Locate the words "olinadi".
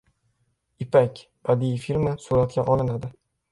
2.77-3.15